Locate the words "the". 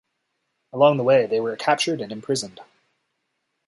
0.97-1.03